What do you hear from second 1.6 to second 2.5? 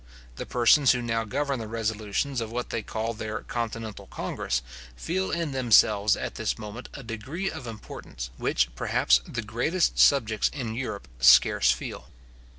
resolutions